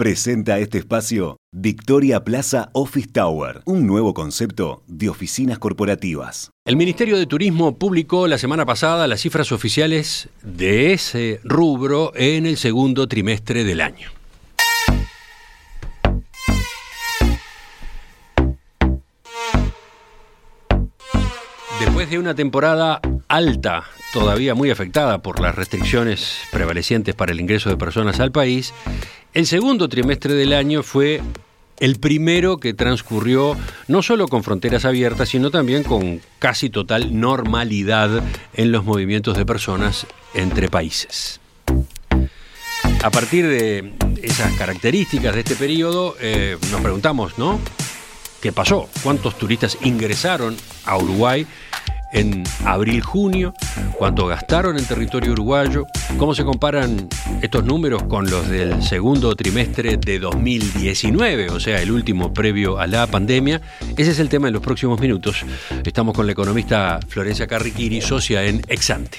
Presenta 0.00 0.58
este 0.58 0.78
espacio 0.78 1.36
Victoria 1.52 2.24
Plaza 2.24 2.70
Office 2.72 3.08
Tower, 3.12 3.60
un 3.66 3.86
nuevo 3.86 4.14
concepto 4.14 4.82
de 4.86 5.10
oficinas 5.10 5.58
corporativas. 5.58 6.48
El 6.66 6.76
Ministerio 6.76 7.18
de 7.18 7.26
Turismo 7.26 7.78
publicó 7.78 8.26
la 8.26 8.38
semana 8.38 8.64
pasada 8.64 9.06
las 9.06 9.20
cifras 9.20 9.52
oficiales 9.52 10.30
de 10.42 10.94
ese 10.94 11.40
rubro 11.44 12.12
en 12.14 12.46
el 12.46 12.56
segundo 12.56 13.08
trimestre 13.08 13.62
del 13.62 13.82
año. 13.82 14.08
Después 21.78 22.08
de 22.08 22.18
una 22.18 22.34
temporada 22.34 23.02
alta, 23.28 23.84
todavía 24.14 24.54
muy 24.54 24.70
afectada 24.70 25.20
por 25.20 25.40
las 25.40 25.54
restricciones 25.54 26.40
prevalecientes 26.50 27.14
para 27.14 27.32
el 27.32 27.40
ingreso 27.40 27.68
de 27.68 27.76
personas 27.76 28.18
al 28.18 28.32
país, 28.32 28.72
el 29.34 29.46
segundo 29.46 29.88
trimestre 29.88 30.34
del 30.34 30.52
año 30.52 30.82
fue 30.82 31.20
el 31.78 31.98
primero 31.98 32.58
que 32.58 32.74
transcurrió 32.74 33.56
no 33.88 34.02
solo 34.02 34.28
con 34.28 34.44
fronteras 34.44 34.84
abiertas, 34.84 35.30
sino 35.30 35.50
también 35.50 35.82
con 35.82 36.20
casi 36.38 36.68
total 36.68 37.18
normalidad 37.18 38.22
en 38.54 38.72
los 38.72 38.84
movimientos 38.84 39.36
de 39.36 39.46
personas 39.46 40.06
entre 40.34 40.68
países. 40.68 41.40
A 43.02 43.10
partir 43.10 43.46
de 43.46 43.92
esas 44.22 44.52
características 44.58 45.34
de 45.34 45.40
este 45.40 45.56
periodo, 45.56 46.16
eh, 46.20 46.58
nos 46.70 46.82
preguntamos, 46.82 47.38
¿no? 47.38 47.58
¿Qué 48.42 48.52
pasó? 48.52 48.90
¿Cuántos 49.02 49.38
turistas 49.38 49.78
ingresaron 49.82 50.56
a 50.84 50.98
Uruguay 50.98 51.46
en 52.12 52.44
abril-junio, 52.64 53.54
cuánto 53.98 54.26
gastaron 54.26 54.78
en 54.78 54.84
territorio 54.84 55.32
uruguayo, 55.32 55.86
cómo 56.16 56.34
se 56.34 56.44
comparan 56.44 57.08
estos 57.42 57.64
números 57.64 58.02
con 58.04 58.30
los 58.30 58.48
del 58.48 58.82
segundo 58.82 59.34
trimestre 59.36 59.96
de 59.96 60.18
2019, 60.18 61.50
o 61.50 61.60
sea, 61.60 61.80
el 61.80 61.90
último 61.90 62.32
previo 62.32 62.78
a 62.78 62.86
la 62.86 63.06
pandemia. 63.06 63.60
Ese 63.96 64.10
es 64.10 64.18
el 64.18 64.28
tema 64.28 64.48
en 64.48 64.54
los 64.54 64.62
próximos 64.62 65.00
minutos. 65.00 65.44
Estamos 65.84 66.14
con 66.14 66.26
la 66.26 66.32
economista 66.32 67.00
Florencia 67.08 67.46
Carriquiri, 67.46 68.00
socia 68.00 68.44
en 68.44 68.62
Exante. 68.68 69.18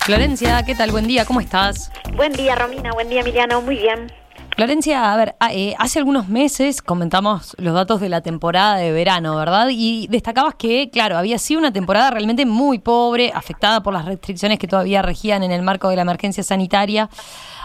Florencia, 0.00 0.62
¿qué 0.64 0.74
tal? 0.74 0.90
Buen 0.90 1.06
día, 1.06 1.24
¿cómo 1.24 1.40
estás? 1.40 1.90
Buen 2.16 2.32
día, 2.32 2.54
Romina. 2.54 2.92
Buen 2.92 3.08
día, 3.08 3.20
Emiliano. 3.20 3.60
Muy 3.62 3.76
bien. 3.76 4.10
Florencia, 4.58 5.12
a 5.12 5.16
ver, 5.16 5.36
eh, 5.52 5.76
hace 5.78 6.00
algunos 6.00 6.28
meses 6.28 6.82
comentamos 6.82 7.54
los 7.60 7.74
datos 7.74 8.00
de 8.00 8.08
la 8.08 8.22
temporada 8.22 8.74
de 8.74 8.90
verano, 8.90 9.36
¿verdad? 9.36 9.68
Y 9.70 10.08
destacabas 10.08 10.56
que, 10.56 10.90
claro, 10.90 11.16
había 11.16 11.38
sido 11.38 11.60
una 11.60 11.72
temporada 11.72 12.10
realmente 12.10 12.44
muy 12.44 12.80
pobre, 12.80 13.30
afectada 13.32 13.84
por 13.84 13.94
las 13.94 14.04
restricciones 14.04 14.58
que 14.58 14.66
todavía 14.66 15.00
regían 15.00 15.44
en 15.44 15.52
el 15.52 15.62
marco 15.62 15.88
de 15.88 15.94
la 15.94 16.02
emergencia 16.02 16.42
sanitaria. 16.42 17.08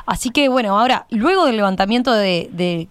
Así 0.06 0.30
que, 0.30 0.50
bueno, 0.50 0.80
ahora, 0.80 1.08
luego 1.10 1.48
del 1.48 1.58
levantamiento 1.58 2.14
de, 2.14 2.88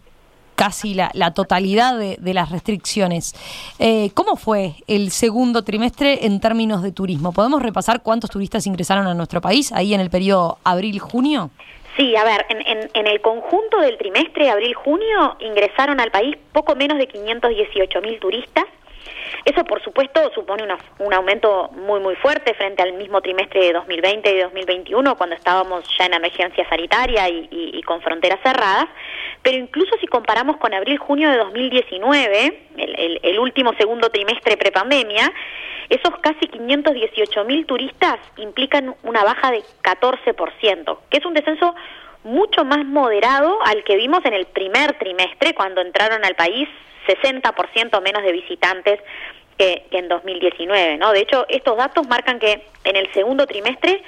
casi 0.56 0.94
la, 0.94 1.30
totalidad 1.32 1.96
de, 1.96 2.34
las 2.34 2.50
restricciones. 2.50 3.36
Eh, 3.78 4.10
¿Cómo 4.14 4.34
fue 4.34 4.74
el 4.88 5.12
segundo 5.12 5.62
trimestre 5.62 6.26
en 6.26 6.40
términos 6.40 6.82
de 6.82 6.90
turismo? 6.90 7.30
¿Podemos 7.30 7.62
repasar 7.62 8.02
cuántos 8.02 8.30
turistas 8.30 8.66
ingresaron 8.66 9.06
a 9.06 9.14
nuestro 9.14 9.40
país 9.40 9.70
ahí 9.70 9.94
en 9.94 10.00
el 10.00 10.10
periodo 10.10 10.58
abril-junio? 10.64 11.52
Sí, 11.96 12.16
a 12.16 12.24
ver, 12.24 12.46
en, 12.48 12.90
en, 12.94 13.06
el 13.06 13.20
conjunto 13.20 13.78
del 13.80 13.98
trimestre 13.98 14.48
abril-junio 14.48 15.36
ingresaron 15.40 16.00
al 16.00 16.10
país 16.10 16.36
poco 16.52 16.74
menos 16.74 16.96
de 16.96 17.06
518 17.06 18.00
mil 18.00 18.18
turistas. 18.18 18.64
Eso, 19.44 19.64
por 19.64 19.82
supuesto, 19.82 20.30
supone 20.34 20.66
un 20.98 21.14
aumento 21.14 21.68
muy, 21.72 22.00
muy 22.00 22.14
fuerte 22.16 22.54
frente 22.54 22.82
al 22.82 22.92
mismo 22.92 23.20
trimestre 23.20 23.64
de 23.66 23.72
2020 23.72 24.34
y 24.34 24.40
2021, 24.40 25.16
cuando 25.16 25.34
estábamos 25.34 25.84
ya 25.98 26.06
en 26.06 26.14
emergencia 26.14 26.68
sanitaria 26.68 27.28
y, 27.28 27.48
y 27.50 27.82
con 27.82 28.00
fronteras 28.02 28.38
cerradas. 28.42 28.86
Pero 29.42 29.58
incluso 29.58 29.96
si 30.00 30.06
comparamos 30.06 30.56
con 30.58 30.72
abril-junio 30.72 31.30
de 31.30 31.38
2019, 31.38 32.68
el, 32.76 33.00
el, 33.00 33.20
el 33.22 33.38
último 33.38 33.72
segundo 33.74 34.08
trimestre 34.10 34.56
prepandemia, 34.56 35.32
esos 35.88 36.16
casi 36.20 36.46
518 36.46 37.44
mil 37.44 37.66
turistas 37.66 38.18
implican 38.36 38.94
una 39.02 39.24
baja 39.24 39.50
de 39.50 39.62
14%, 39.82 40.98
que 41.10 41.18
es 41.18 41.26
un 41.26 41.34
descenso 41.34 41.74
mucho 42.24 42.64
más 42.64 42.84
moderado 42.84 43.58
al 43.64 43.84
que 43.84 43.96
vimos 43.96 44.24
en 44.24 44.34
el 44.34 44.46
primer 44.46 44.98
trimestre, 44.98 45.54
cuando 45.54 45.80
entraron 45.80 46.24
al 46.24 46.34
país 46.34 46.68
60% 47.06 48.00
menos 48.00 48.22
de 48.22 48.32
visitantes 48.32 49.00
que, 49.58 49.86
en 49.90 50.08
2019. 50.08 50.98
¿no? 50.98 51.12
De 51.12 51.20
hecho, 51.20 51.46
estos 51.48 51.76
datos 51.76 52.06
marcan 52.08 52.38
que 52.38 52.64
en 52.84 52.96
el 52.96 53.12
segundo 53.12 53.46
trimestre 53.46 54.02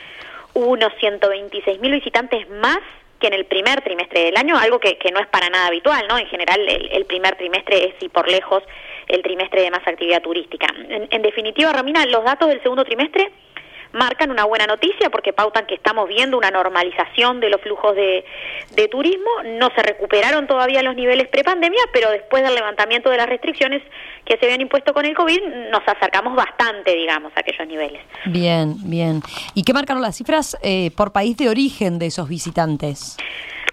hubo 0.55 0.67
unos 0.67 0.93
126 1.01 1.81
mil 1.81 1.93
visitantes 1.93 2.49
más 2.51 2.79
que 3.21 3.29
en 3.29 3.35
el 3.35 3.47
primer 3.47 3.81
trimestre 3.83 4.25
del 4.25 4.37
año, 4.37 4.59
algo 4.59 4.79
que, 4.79 4.99
no 5.13 5.21
es 5.21 5.27
para 5.29 5.49
nada 5.49 5.69
habitual, 5.69 6.07
¿no? 6.09 6.19
En 6.19 6.27
general, 6.27 6.61
el, 6.69 6.91
el 6.93 7.05
primer 7.07 7.37
trimestre 7.37 7.87
es 7.87 7.95
y 8.01 8.09
por 8.09 8.29
lejos 8.29 8.63
el 9.09 9.23
trimestre 9.23 9.63
de 9.63 9.71
más 9.71 9.87
actividad 9.87 10.23
turística. 10.23 10.67
En, 10.89 11.23
definitiva, 11.23 11.73
Romina, 11.73 12.05
los 12.07 12.25
datos 12.25 12.49
del 12.49 12.63
segundo 12.63 12.85
trimestre 12.85 13.31
marcan 13.95 14.31
una 14.31 14.45
buena 14.45 14.67
noticia 14.67 15.09
porque 15.09 15.33
pautan 15.33 15.67
que 15.67 15.75
estamos 15.75 16.09
viendo 16.09 16.37
una 16.37 16.51
normalización 16.51 17.41
de 17.41 17.49
los 17.49 17.61
flujos 17.61 17.95
de, 17.95 18.25
turismo. 18.91 19.31
No 19.59 19.71
se 19.75 19.83
recuperaron 19.83 20.47
todavía 20.47 20.83
los 20.83 20.95
niveles 20.95 21.29
prepandemia, 21.29 21.81
pero 21.93 22.11
después 22.11 22.43
del 22.43 22.55
levantamiento 22.55 23.09
de 23.09 23.17
las 23.17 23.29
restricciones 23.29 23.83
que 24.25 24.37
se 24.37 24.45
habían 24.45 24.61
impuesto 24.61 24.93
con 24.93 25.05
el 25.05 25.15
COVID, 25.15 25.41
nos 25.71 25.83
acercamos 25.87 26.35
bastante, 26.37 26.95
digamos, 26.95 27.33
a 27.37 27.41
aquellos 27.41 27.67
niveles. 27.67 28.03
Bien, 28.27 28.75
bien. 28.85 29.23
¿Y 29.55 29.63
qué 29.63 29.73
marcaron 29.73 30.03
las 30.03 30.17
cifras 30.17 30.57
eh, 30.63 30.91
por 30.97 31.13
país 31.13 31.37
de 31.37 31.49
origen 31.49 31.99
de 31.99 32.07
esos 32.07 32.29
visitantes? 32.29 33.17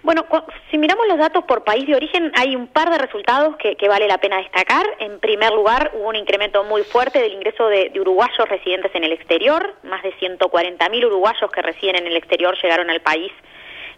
Bueno, 0.02 0.26
si 0.70 0.78
miramos 0.78 1.06
los 1.06 1.18
datos 1.18 1.44
por 1.44 1.62
país 1.62 1.86
de 1.86 1.94
origen, 1.94 2.32
hay 2.34 2.56
un 2.56 2.66
par 2.66 2.90
de 2.90 2.98
resultados 2.98 3.54
que, 3.56 3.88
vale 3.88 4.08
la 4.08 4.18
pena 4.18 4.38
destacar. 4.38 4.84
En 4.98 5.20
primer 5.20 5.52
lugar, 5.52 5.92
hubo 5.94 6.08
un 6.08 6.16
incremento 6.16 6.64
muy 6.64 6.82
fuerte 6.82 7.20
del 7.20 7.32
ingreso 7.32 7.68
de, 7.68 7.92
uruguayos 8.00 8.48
residentes 8.48 8.92
en 8.96 9.04
el 9.04 9.12
exterior. 9.12 9.76
Más 9.84 10.02
de 10.02 10.12
140.000 10.14 11.06
uruguayos 11.06 11.50
que 11.52 11.62
residen 11.62 11.96
en 11.96 12.08
el 12.08 12.16
exterior 12.16 12.56
llegaron 12.60 12.90
al 12.90 13.00
país 13.00 13.30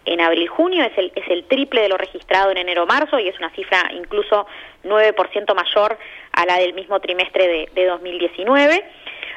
en 0.04 0.20
abril-junio. 0.20 0.84
Es 0.84 0.98
el, 0.98 1.10
es 1.14 1.26
el 1.28 1.44
triple 1.44 1.80
de 1.80 1.88
lo 1.88 1.96
registrado 1.96 2.50
en 2.50 2.58
enero-marzo 2.58 3.18
y 3.18 3.28
es 3.28 3.38
una 3.38 3.48
cifra 3.50 3.90
incluso 3.94 4.46
9% 4.84 5.54
mayor 5.54 5.96
a 6.32 6.44
la 6.44 6.58
del 6.58 6.74
mismo 6.74 7.00
trimestre 7.00 7.48
de, 7.48 7.68
de 7.74 7.86
2019. 7.86 8.84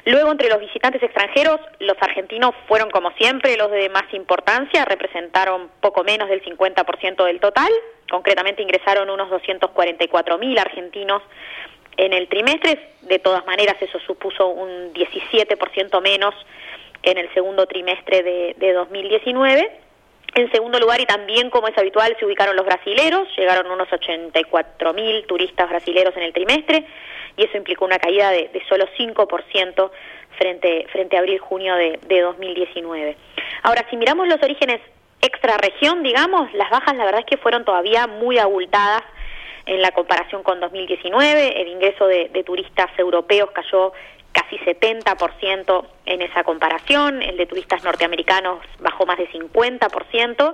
Luego, 0.08 0.32
entre 0.32 0.48
los 0.48 0.62
visitantes 0.62 1.04
extranjeros, 1.04 1.60
los 1.80 1.98
argentinos 2.00 2.56
fueron, 2.66 2.90
como 2.90 3.12
siempre, 3.12 3.58
los 3.58 3.70
de 3.70 3.90
más 3.90 4.06
importancia, 4.14 4.86
representaron 4.86 5.70
poco 5.82 6.06
menos 6.06 6.30
del 6.30 6.42
50% 6.46 7.26
del 7.26 7.42
total. 7.42 7.70
Concretamente, 8.10 8.62
ingresaron 8.62 9.10
unos 9.10 9.30
244.000 9.30 10.60
argentinos 10.62 11.22
en 11.98 12.14
el 12.14 12.30
trimestre. 12.30 12.94
De 13.02 13.20
todas 13.20 13.46
maneras, 13.46 13.76
eso 13.82 14.00
supuso 14.00 14.48
un 14.48 14.94
17% 14.94 16.02
menos 16.02 16.34
en 17.04 17.18
el 17.18 17.30
segundo 17.34 17.66
trimestre 17.66 18.24
de, 18.24 18.56
de 18.58 18.72
2019. 18.72 19.72
En 20.36 20.52
segundo 20.54 20.80
lugar, 20.80 21.02
y 21.02 21.06
también 21.06 21.50
como 21.50 21.68
es 21.68 21.78
habitual, 21.78 22.16
se 22.18 22.26
ubicaron 22.26 22.56
los 22.56 22.66
brasileros, 22.66 23.28
llegaron 23.36 23.70
unos 23.70 23.90
84.000 23.90 25.26
turistas 25.26 25.68
brasileros 25.68 26.16
en 26.16 26.24
el 26.24 26.32
trimestre, 26.32 26.86
y 27.38 27.44
eso 27.44 27.56
implicó 27.56 27.86
una 27.86 28.00
caída 28.00 28.32
de, 28.32 28.50
de 28.50 28.62
solo 28.68 28.86
5% 28.98 29.92
frente, 30.38 30.88
frente 30.92 31.16
a 31.16 31.20
abril-junio 31.20 31.76
de, 31.76 32.00
de 32.08 32.22
2019. 32.22 33.16
Ahora, 33.64 33.86
si 33.90 33.96
miramos 33.96 34.28
los 34.28 34.42
orígenes 34.42 34.82
extra-región, 35.22 36.04
digamos, 36.04 36.52
las 36.54 36.70
bajas 36.70 36.96
la 36.98 37.06
verdad 37.06 37.22
es 37.22 37.26
que 37.26 37.38
fueron 37.38 37.64
todavía 37.64 38.08
muy 38.08 38.38
abultadas 38.38 39.04
en 39.66 39.82
la 39.82 39.92
comparación 39.92 40.44
con 40.44 40.60
2019. 40.60 41.62
El 41.62 41.68
ingreso 41.68 42.08
de, 42.08 42.30
de 42.30 42.44
turistas 42.44 42.88
europeos 42.98 43.52
cayó 43.52 43.94
casi 44.38 44.58
70% 44.58 45.86
en 46.06 46.22
esa 46.22 46.44
comparación, 46.44 47.24
el 47.24 47.38
de 47.38 47.48
turistas 47.48 47.84
norteamericanos 47.84 48.60
bajó 48.80 49.06
más 49.08 49.18
de 49.18 49.28
50% 49.32 50.54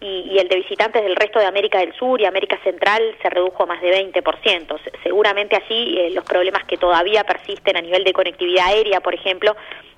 y, 0.00 0.38
el 0.38 0.48
de 0.48 0.56
visitantes 0.56 1.02
del 1.02 1.16
resto 1.16 1.40
de 1.40 1.46
América 1.46 1.78
del 1.78 1.92
Sur 1.94 2.20
y 2.20 2.26
América 2.26 2.58
Central 2.62 3.02
se 3.20 3.30
redujo 3.30 3.66
más 3.66 3.80
de 3.82 4.12
20%. 4.12 4.78
Seguramente 5.02 5.56
así 5.56 5.96
eh, 5.98 6.10
los 6.14 6.24
problemas 6.24 6.64
que 6.64 6.76
todavía 6.76 7.24
persisten 7.24 7.76
a 7.76 7.80
nivel 7.80 8.04
de 8.04 8.12
conectividad 8.12 8.68
aérea, 8.68 9.00
por 9.00 9.14
ejemplo, 9.14 9.56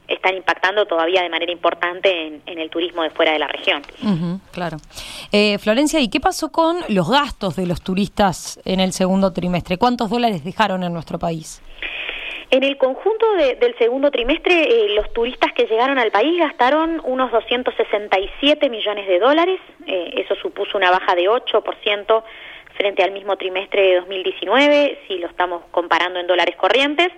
están 0.08 0.36
impactando 0.36 0.86
todavía 0.86 1.22
de 1.22 1.28
manera 1.28 1.52
importante 1.52 2.40
en, 2.46 2.58
el 2.58 2.70
turismo 2.70 3.02
de 3.02 3.10
fuera 3.10 3.32
de 3.32 3.38
la 3.38 3.48
región. 3.48 3.82
claro. 4.52 4.78
Eh, 5.32 5.58
Florencia, 5.58 6.00
¿y 6.00 6.08
qué 6.08 6.20
pasó 6.20 6.50
con 6.50 6.78
los 6.88 7.10
gastos 7.10 7.56
de 7.56 7.66
los 7.66 7.82
turistas 7.82 8.60
en 8.64 8.80
el 8.80 8.92
segundo 8.92 9.32
trimestre? 9.32 9.76
¿Cuántos 9.76 10.08
dólares 10.08 10.44
dejaron 10.44 10.84
en 10.84 10.92
nuestro 10.92 11.18
país? 11.18 11.60
En 12.48 12.62
el 12.62 12.76
conjunto 12.76 13.26
del 13.34 13.76
segundo 13.76 14.10
trimestre, 14.12 14.54
eh, 14.54 14.88
los 14.94 15.12
turistas 15.12 15.52
que 15.52 15.66
llegaron 15.66 15.98
al 15.98 16.12
país 16.12 16.38
gastaron 16.38 17.00
unos 17.04 17.32
267 17.32 18.70
millones 18.70 19.08
de 19.08 19.18
dólares. 19.18 19.60
Eh, 19.86 20.14
eso 20.18 20.36
supuso 20.36 20.78
una 20.78 20.92
baja 20.92 21.16
de 21.16 21.28
8% 21.28 22.22
frente 22.76 23.02
al 23.02 23.10
mismo 23.10 23.36
trimestre 23.36 23.82
de 23.82 23.94
2019, 23.96 24.98
si 25.08 25.18
lo 25.18 25.26
estamos 25.26 25.64
comparando 25.72 26.20
en 26.20 26.28
dólares 26.28 26.54
corrientes, 26.56 27.08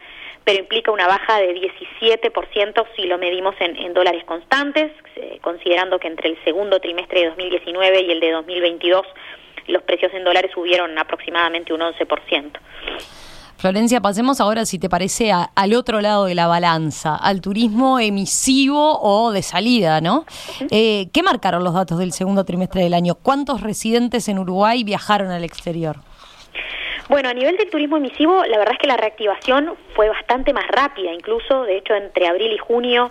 pero 0.44 0.60
implica 0.60 0.92
una 0.92 1.06
baja 1.06 1.38
de 1.40 1.54
17% 1.54 2.86
si 2.96 3.02
lo 3.02 3.18
medimos 3.18 3.54
en, 3.60 3.92
dólares 3.92 4.24
constantes, 4.24 4.92
eh, 5.16 5.38
considerando 5.42 5.98
que 5.98 6.08
entre 6.08 6.30
el 6.30 6.42
segundo 6.44 6.80
trimestre 6.80 7.20
de 7.20 7.26
2019 7.26 8.00
y 8.00 8.10
el 8.12 8.20
de 8.20 8.30
2022 8.32 9.06
los 9.66 9.82
precios 9.82 10.14
en 10.14 10.24
dólares 10.24 10.50
subieron 10.54 10.96
aproximadamente 10.96 11.74
un 11.74 11.80
11%. 11.80 12.52
Florencia, 13.58 14.00
pasemos 14.00 14.40
ahora, 14.40 14.64
si 14.64 14.78
te 14.78 14.88
parece, 14.88 15.32
al 15.32 15.74
otro 15.74 16.00
lado 16.00 16.26
de 16.26 16.36
la 16.36 16.46
balanza, 16.46 17.16
al 17.16 17.40
turismo 17.40 17.98
emisivo 17.98 19.00
o 19.02 19.32
de 19.32 19.42
salida, 19.42 20.00
¿no? 20.00 20.26
Eh, 20.70 21.08
¿Qué 21.12 21.24
marcaron 21.24 21.64
los 21.64 21.74
datos 21.74 21.98
del 21.98 22.12
segundo 22.12 22.44
trimestre 22.44 22.84
del 22.84 22.94
año? 22.94 23.16
¿Cuántos 23.16 23.60
residentes 23.60 24.28
en 24.28 24.38
Uruguay 24.38 24.84
viajaron 24.84 25.32
al 25.32 25.42
exterior? 25.42 25.96
Bueno, 27.08 27.30
a 27.30 27.34
nivel 27.34 27.56
del 27.56 27.68
turismo 27.68 27.96
emisivo, 27.96 28.44
la 28.44 28.58
verdad 28.58 28.74
es 28.74 28.78
que 28.78 28.86
la 28.86 28.96
reactivación 28.96 29.74
fue 29.96 30.08
bastante 30.08 30.52
más 30.52 30.68
rápida, 30.68 31.12
incluso, 31.12 31.64
de 31.64 31.78
hecho, 31.78 31.96
entre 31.96 32.28
abril 32.28 32.52
y 32.52 32.58
junio 32.58 33.10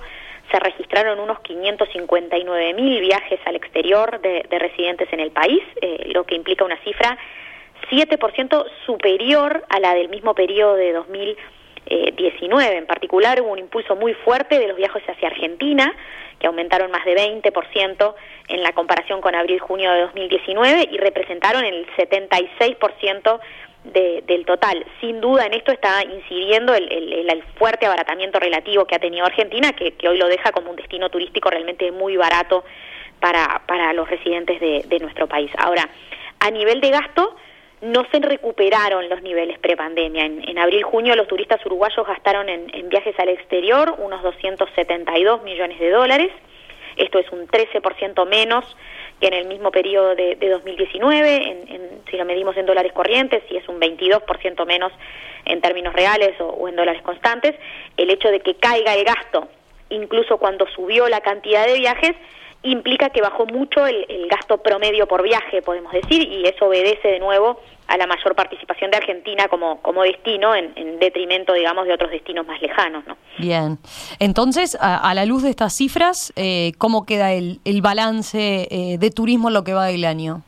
se 0.50 0.60
registraron 0.60 1.20
unos 1.20 1.42
559 1.42 2.74
mil 2.74 3.02
viajes 3.02 3.42
al 3.44 3.58
exterior 3.58 4.22
de, 4.22 4.46
residentes 4.50 5.12
en 5.12 5.20
el 5.20 5.32
país, 5.32 5.62
eh, 5.82 6.10
lo 6.14 6.24
que 6.24 6.36
implica 6.36 6.64
una 6.64 6.78
cifra 6.86 7.18
7% 7.90 8.66
superior 8.86 9.64
a 9.70 9.80
la 9.80 9.94
del 9.94 10.10
mismo 10.10 10.34
periodo 10.34 10.76
de 10.76 10.94
2019. 10.94 12.78
En 12.78 12.86
particular, 12.86 13.42
hubo 13.42 13.52
un 13.52 13.60
impulso 13.60 13.96
muy 13.96 14.14
fuerte 14.14 14.60
de 14.60 14.68
los 14.68 14.78
viajes 14.78 15.04
hacia 15.08 15.30
Argentina, 15.30 15.94
que 16.40 16.48
aumentaron 16.48 16.92
más 16.92 17.04
de 17.06 17.16
20% 17.16 18.16
en 18.50 18.64
la 18.64 18.74
comparación 18.74 19.22
con 19.22 19.36
abril-junio 19.36 19.92
de 19.92 20.02
2019 20.02 20.90
y 20.92 20.98
representaron 20.98 21.66
el 21.66 21.88
76% 21.96 23.40
del 23.94 24.46
total. 24.46 24.86
Sin 25.00 25.22
duda 25.22 25.46
en 25.46 25.54
esto 25.54 25.72
está 25.72 26.04
incidiendo 26.04 26.74
el, 26.74 27.44
fuerte 27.56 27.86
abaratamiento 27.86 28.40
relativo 28.40 28.86
que 28.86 28.96
ha 28.96 29.00
tenido 29.00 29.26
Argentina, 29.26 29.72
que, 29.74 29.94
hoy 30.08 30.18
lo 30.18 30.28
deja 30.28 30.52
como 30.52 30.70
un 30.70 30.76
destino 30.76 31.10
turístico 31.10 31.50
realmente 31.50 31.92
muy 31.92 32.18
barato 32.18 32.64
para, 33.20 33.62
para 33.66 33.94
los 33.94 34.10
residentes 34.10 34.60
de, 34.60 34.84
de 34.88 35.00
nuestro 35.00 35.28
país. 35.28 35.50
Ahora, 35.58 35.90
a 36.40 36.52
nivel 36.52 36.82
de 36.82 36.92
gasto, 36.92 37.36
no 37.82 38.06
se 38.12 38.20
recuperaron 38.20 39.08
los 39.10 39.22
niveles 39.22 39.60
prepandemia. 39.60 40.26
En, 40.26 40.48
en 40.48 40.58
abril-junio 40.58 41.16
los 41.16 41.28
turistas 41.28 41.64
uruguayos 41.66 42.08
gastaron 42.08 42.50
en, 42.50 42.90
viajes 42.90 43.18
al 43.20 43.30
exterior 43.30 43.96
unos 44.00 44.24
272 44.24 45.44
millones 45.44 45.80
de 45.80 45.92
dólares. 45.92 46.32
Esto 46.96 47.20
es 47.20 47.32
un 47.32 47.48
13% 47.48 48.28
menos 48.28 48.66
que 49.20 49.28
en 49.28 49.34
el 49.34 49.48
mismo 49.48 49.72
periodo 49.72 50.16
de, 50.16 50.36
2019, 50.36 52.02
si 52.10 52.18
lo 52.18 52.26
medimos 52.26 52.58
en 52.58 52.66
dólares 52.66 52.92
corrientes, 52.94 53.44
y 53.50 53.58
es 53.58 53.68
un 53.68 53.80
22% 53.80 54.66
menos 54.66 54.92
en 55.46 55.62
términos 55.62 55.94
reales 55.94 56.34
o, 56.40 56.68
en 56.68 56.76
dólares 56.76 57.02
constantes. 57.04 57.56
El 57.98 58.10
hecho 58.10 58.30
de 58.30 58.40
que 58.40 58.56
caiga 58.56 58.96
el 58.96 59.04
gasto, 59.04 59.48
incluso 59.90 60.38
cuando 60.38 60.68
subió 60.68 61.08
la 61.08 61.22
cantidad 61.22 61.68
de 61.68 61.78
viajes, 61.80 62.16
implica 62.72 63.10
que 63.10 63.22
bajó 63.22 63.46
mucho 63.46 63.86
el, 63.86 64.06
gasto 64.30 64.58
promedio 64.58 65.08
por 65.08 65.24
viaje, 65.24 65.62
podemos 65.62 65.92
decir, 65.92 66.22
y 66.22 66.46
eso 66.46 66.66
obedece 66.66 67.08
de 67.08 67.20
nuevo 67.20 67.60
a 67.88 67.96
la 67.98 68.06
mayor 68.06 68.36
participación 68.36 68.92
de 68.92 68.98
Argentina 68.98 69.48
como, 69.48 69.82
como 69.82 70.04
destino 70.04 70.54
en, 70.54 71.00
detrimento, 71.00 71.54
digamos, 71.54 71.88
de 71.88 71.94
otros 71.94 72.12
destinos 72.12 72.46
más 72.46 72.62
lejanos. 72.62 73.08
¿no? 73.08 73.16
Bien. 73.38 73.78
Entonces, 74.20 74.78
a, 74.82 75.14
la 75.14 75.26
luz 75.26 75.44
de 75.44 75.50
estas 75.50 75.74
cifras, 75.74 76.34
eh, 76.36 76.74
¿cómo 76.78 77.06
queda 77.06 77.32
el, 77.32 77.60
el 77.64 77.82
balance 77.82 78.68
eh, 78.70 78.98
de 78.98 79.12
turismo 79.12 79.48
en 79.48 79.54
lo 79.54 79.64
que 79.64 79.74
va 79.74 79.86
del 79.86 80.04
año? 80.04 80.44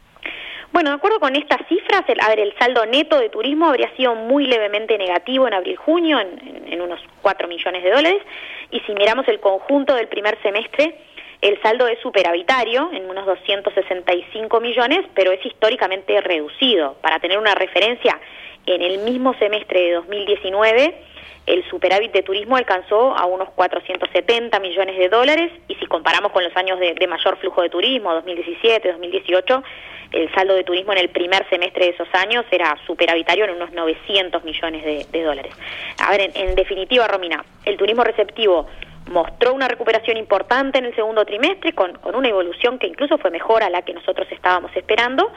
Bueno, 0.72 0.92
de 0.92 0.98
acuerdo 0.98 1.19
con 1.19 1.36
estas 1.36 1.68
cifras, 1.68 2.04
el, 2.07 2.19
a 2.22 2.30
ver, 2.30 2.39
el 2.39 2.54
saldo 2.60 2.86
neto 2.86 3.19
de 3.19 3.30
turismo 3.30 3.68
habría 3.68 3.89
sido 3.95 4.13
muy 4.15 4.45
levemente 4.45 4.98
negativo 4.98 5.48
en 5.48 5.54
abril-junio, 5.54 6.19
en, 6.19 6.68
en, 6.72 6.81
unos 6.81 7.01
4 7.22 7.48
millones 7.48 7.83
de 7.83 7.89
dólares, 7.89 8.22
y 8.69 8.80
si 8.81 8.94
miramos 8.94 9.27
el 9.27 9.39
conjunto 9.39 9.95
del 9.95 10.07
primer 10.07 10.39
semestre, 10.44 10.95
el 11.41 11.62
saldo 11.62 11.88
es 11.88 12.00
superavitario 12.00 12.89
en 12.91 13.09
unos 13.09 13.25
265 13.25 14.59
millones, 14.59 15.06
pero 15.13 15.31
es 15.31 15.45
históricamente 15.45 16.19
reducido. 16.21 16.95
Para 17.01 17.19
tener 17.19 17.38
una 17.38 17.56
referencia, 17.56 18.19
en 18.65 18.81
el 18.81 19.00
mismo 19.00 19.33
semestre 19.36 19.81
de 19.81 19.91
2019 19.94 20.95
el 21.50 21.68
superávit 21.68 22.12
de 22.12 22.21
turismo 22.21 22.57
alcanzó 22.57 23.18
a 23.18 23.25
unos 23.25 23.50
470 23.51 24.59
millones 24.59 24.97
de 25.00 25.09
dólares 25.09 25.51
y 25.68 25.74
si 25.75 25.86
comparamos 25.88 26.31
con 26.31 26.44
los 26.44 26.56
años 26.56 26.80
de, 26.80 27.07
mayor 27.07 27.38
flujo 27.38 27.63
de 27.63 27.69
turismo, 27.69 28.13
2017, 28.13 28.91
2018, 28.91 29.63
el 30.12 30.31
saldo 30.36 30.53
de 30.53 30.63
turismo 30.63 30.91
en 30.91 31.00
el 31.00 31.09
primer 31.09 31.50
semestre 31.50 31.86
de 31.86 31.91
esos 31.91 32.07
años 32.13 32.45
era 32.51 32.77
superavitario 32.86 33.45
en 33.45 33.51
unos 33.56 33.71
900 33.71 34.44
millones 34.44 35.09
de, 35.12 35.24
dólares. 35.24 35.56
A 35.97 36.12
ver, 36.12 36.31
en 36.36 36.53
definitiva, 36.53 37.07
Romina, 37.07 37.44
el 37.65 37.77
turismo 37.77 38.03
receptivo 38.03 38.68
mostró 39.10 39.54
una 39.54 39.68
recuperación 39.68 40.18
importante 40.18 40.80
en 40.80 40.86
el 40.86 40.96
segundo 40.96 41.26
trimestre, 41.26 41.74
con, 41.74 42.00
una 42.14 42.30
evolución 42.30 42.80
que 42.80 42.88
incluso 42.88 43.18
fue 43.18 43.32
mejor 43.32 43.64
a 43.64 43.70
la 43.70 43.82
que 43.82 43.94
nosotros 43.94 44.28
estábamos 44.32 44.76
esperando. 44.76 45.32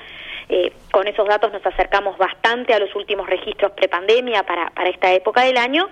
Eh, 0.48 0.72
con 0.90 1.08
esos 1.08 1.26
datos 1.26 1.52
nos 1.52 1.64
acercamos 1.64 2.18
bastante 2.18 2.74
a 2.74 2.78
los 2.78 2.94
últimos 2.94 3.26
registros 3.26 3.72
prepandemia 3.72 4.42
para, 4.42 4.70
para 4.70 4.90
esta 4.90 5.12
época 5.12 5.42
del 5.42 5.56
año, 5.56 5.88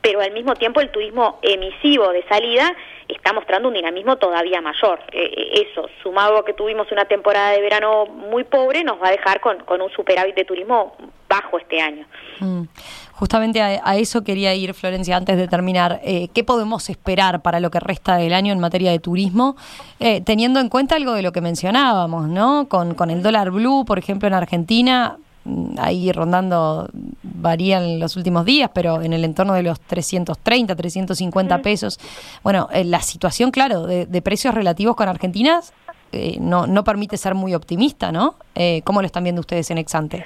pero 0.00 0.20
al 0.20 0.32
mismo 0.32 0.54
tiempo 0.54 0.80
el 0.80 0.90
turismo 0.90 1.38
emisivo 1.42 2.10
de 2.10 2.22
salida 2.28 2.74
está 3.08 3.32
mostrando 3.32 3.68
un 3.68 3.74
dinamismo 3.74 4.16
todavía 4.16 4.60
mayor. 4.60 5.00
Eh, 5.12 5.32
eh, 5.36 5.66
eso, 5.70 5.88
sumado 6.02 6.38
a 6.38 6.44
que 6.44 6.54
tuvimos 6.54 6.90
una 6.92 7.04
temporada 7.04 7.50
de 7.50 7.60
verano 7.60 8.06
muy 8.06 8.44
pobre, 8.44 8.84
nos 8.84 9.00
va 9.00 9.08
a 9.08 9.12
dejar 9.12 9.40
con, 9.40 9.58
con 9.64 9.80
un 9.80 9.90
superávit 9.90 10.34
de 10.34 10.44
turismo 10.44 10.96
bajo 11.28 11.58
este 11.58 11.80
año. 11.80 12.06
Mm. 12.40 12.64
Justamente 13.12 13.62
a, 13.62 13.96
eso 13.96 14.24
quería 14.24 14.54
ir, 14.54 14.74
Florencia, 14.74 15.16
antes 15.16 15.36
de 15.36 15.46
terminar. 15.46 16.00
Eh, 16.02 16.28
¿Qué 16.34 16.42
podemos 16.42 16.90
esperar 16.90 17.42
para 17.42 17.60
lo 17.60 17.70
que 17.70 17.78
resta 17.78 18.16
del 18.16 18.32
año 18.32 18.52
en 18.52 18.58
materia 18.58 18.90
de 18.90 18.98
turismo? 18.98 19.56
Eh, 20.00 20.20
teniendo 20.20 20.58
en 20.58 20.68
cuenta 20.68 20.96
algo 20.96 21.12
de 21.12 21.22
lo 21.22 21.30
que 21.30 21.40
mencionábamos, 21.40 22.28
¿no? 22.28 22.68
Con, 22.68 22.94
con 22.94 23.10
el 23.10 23.22
dólar 23.22 23.52
blue, 23.52 23.84
por 23.84 24.00
ejemplo, 24.00 24.26
en 24.26 24.34
Argentina, 24.34 25.16
ahí 25.78 26.12
rondando, 26.12 26.88
varían 27.22 27.98
los 27.98 28.16
últimos 28.16 28.44
días, 28.44 28.70
pero 28.74 29.02
en 29.02 29.12
el 29.12 29.24
entorno 29.24 29.54
de 29.54 29.62
los 29.62 29.80
330, 29.80 30.74
350 30.74 31.62
pesos. 31.62 31.98
Bueno, 32.42 32.68
eh, 32.72 32.84
la 32.84 33.00
situación, 33.00 33.50
claro, 33.50 33.86
de, 33.86 34.22
precios 34.22 34.54
relativos 34.54 34.96
con 34.96 35.08
Argentina 35.08 35.60
no, 36.40 36.66
no 36.66 36.84
permite 36.84 37.16
ser 37.16 37.34
muy 37.34 37.54
optimista, 37.54 38.12
¿no? 38.12 38.36
¿Cómo 38.84 39.00
lo 39.00 39.06
están 39.06 39.24
viendo 39.24 39.40
ustedes 39.40 39.70
en 39.72 39.78
Exante? 39.78 40.24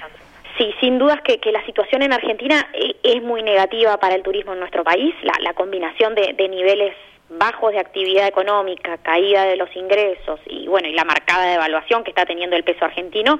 Sí, 0.59 0.75
sin 0.81 0.99
dudas 0.99 1.21
que, 1.21 1.39
la 1.53 1.65
situación 1.65 2.01
en 2.01 2.11
Argentina 2.11 2.67
eh, 2.73 2.93
es 3.01 3.23
muy 3.23 3.41
negativa 3.43 3.95
para 3.97 4.15
el 4.15 4.23
turismo 4.23 4.51
en 4.51 4.59
nuestro 4.59 4.83
país. 4.83 5.15
La, 5.23 5.53
combinación 5.53 6.15
de, 6.15 6.33
niveles 6.49 6.93
bajos 7.29 7.71
de 7.71 7.79
actividad 7.79 8.27
económica, 8.27 8.97
caída 8.97 9.45
de 9.45 9.55
los 9.55 9.73
ingresos 9.75 10.39
y 10.47 10.67
bueno 10.67 10.89
y 10.89 10.93
la 10.93 11.05
marcada 11.05 11.45
devaluación 11.45 12.03
que 12.03 12.09
está 12.09 12.25
teniendo 12.25 12.55
el 12.55 12.63
peso 12.63 12.83
argentino 12.83 13.39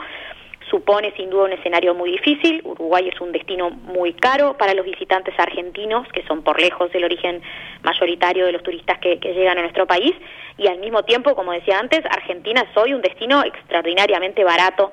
supone 0.69 1.13
sin 1.17 1.29
duda 1.29 1.45
un 1.45 1.53
escenario 1.53 1.93
muy 1.93 2.11
difícil. 2.11 2.61
Uruguay 2.63 3.09
es 3.09 3.19
un 3.21 3.31
destino 3.31 3.69
muy 3.69 4.13
caro 4.13 4.57
para 4.57 4.73
los 4.73 4.85
visitantes 4.85 5.33
argentinos, 5.37 6.07
que 6.13 6.23
son 6.23 6.43
por 6.43 6.59
lejos 6.59 6.89
el 6.93 7.03
origen 7.03 7.41
mayoritario 7.83 8.45
de 8.45 8.51
los 8.51 8.63
turistas 8.63 8.99
que, 8.99 9.19
que 9.19 9.33
llegan 9.33 9.57
a 9.57 9.61
nuestro 9.61 9.87
país, 9.87 10.13
y 10.57 10.67
al 10.67 10.79
mismo 10.79 11.03
tiempo, 11.03 11.35
como 11.35 11.51
decía 11.53 11.79
antes, 11.79 12.03
Argentina 12.05 12.65
es 12.69 12.77
hoy 12.77 12.93
un 12.93 13.01
destino 13.01 13.43
extraordinariamente 13.43 14.43
barato 14.43 14.91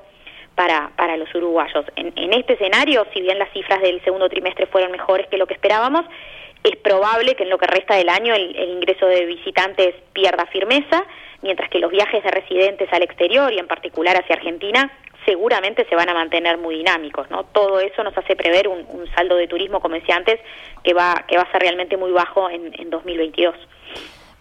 para, 0.55 0.91
para 0.95 1.17
los 1.17 1.33
uruguayos. 1.35 1.85
En, 1.95 2.13
en 2.15 2.33
este 2.33 2.53
escenario, 2.53 3.05
si 3.13 3.21
bien 3.21 3.37
las 3.37 3.51
cifras 3.53 3.81
del 3.81 4.03
segundo 4.03 4.29
trimestre 4.29 4.65
fueron 4.65 4.91
mejores 4.91 5.27
que 5.27 5.37
lo 5.37 5.45
que 5.45 5.53
esperábamos, 5.53 6.05
es 6.63 6.75
probable 6.77 7.35
que 7.35 7.43
en 7.43 7.49
lo 7.49 7.57
que 7.57 7.67
resta 7.67 7.95
del 7.95 8.09
año 8.09 8.33
el, 8.33 8.55
ingreso 8.69 9.05
de 9.05 9.25
visitantes 9.25 9.95
pierda 10.13 10.45
firmeza, 10.47 11.05
mientras 11.41 11.69
que 11.69 11.79
los 11.79 11.91
viajes 11.91 12.23
de 12.23 12.31
residentes 12.31 12.91
al 12.91 13.03
exterior 13.03 13.53
y 13.53 13.59
en 13.59 13.67
particular 13.67 14.17
hacia 14.17 14.35
Argentina 14.35 14.91
seguramente 15.27 15.85
se 15.89 15.95
van 15.95 16.09
a 16.09 16.13
mantener 16.13 16.57
muy 16.57 16.77
dinámicos, 16.77 17.29
¿no? 17.29 17.43
Todo 17.43 17.79
eso 17.79 18.03
nos 18.03 18.17
hace 18.17 18.35
prever 18.35 18.67
un, 18.67 18.85
saldo 19.15 19.35
de 19.35 19.47
turismo, 19.47 19.81
como 19.81 19.95
decía 19.95 20.15
antes, 20.15 20.39
que 20.83 20.93
va 20.93 21.25
que 21.27 21.37
va 21.37 21.43
a 21.43 21.51
ser 21.51 21.61
realmente 21.61 21.97
muy 21.97 22.11
bajo 22.11 22.49
en, 22.49 22.71
en 22.79 22.89
2022. 22.89 23.55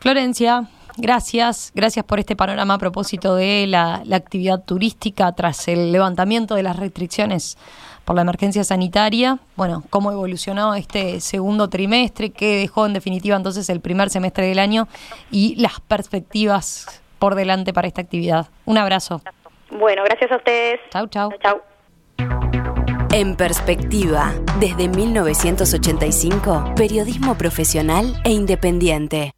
Florencia, 0.00 0.62
Gracias, 0.98 1.72
gracias 1.74 2.06
por 2.06 2.18
este 2.18 2.36
panorama 2.36 2.74
a 2.74 2.78
propósito 2.78 3.34
de 3.34 3.66
la, 3.66 4.02
actividad 4.12 4.64
turística 4.64 5.30
tras 5.32 5.68
el 5.68 5.92
levantamiento 5.92 6.54
de 6.54 6.62
las 6.62 6.76
restricciones 6.76 7.58
por 8.06 8.16
la 8.16 8.22
emergencia 8.22 8.64
sanitaria. 8.64 9.38
Bueno, 9.56 9.84
cómo 9.90 10.10
evolucionó 10.10 10.74
este 10.74 11.20
segundo 11.20 11.68
trimestre, 11.68 12.30
qué 12.30 12.56
dejó 12.56 12.86
en 12.86 12.94
definitiva 12.94 13.36
entonces 13.36 13.68
el 13.68 13.80
primer 13.80 14.08
semestre 14.08 14.46
del 14.46 14.58
año 14.58 14.88
y 15.30 15.56
las 15.56 15.80
perspectivas 15.80 17.02
por 17.18 17.34
delante 17.34 17.74
para 17.74 17.88
esta 17.88 18.00
actividad. 18.00 18.46
Un 18.64 18.78
abrazo. 18.78 19.20
Bueno, 19.70 20.02
gracias 20.04 20.30
a 20.32 20.36
ustedes. 20.36 20.80
Chau, 20.90 21.06
chau. 21.08 21.30
Chau. 21.42 21.62
En 23.12 23.36
perspectiva, 23.36 24.34
desde 24.60 24.88
1985, 24.88 26.74
periodismo 26.76 27.36
profesional 27.36 28.14
e 28.24 28.30
independiente. 28.30 29.36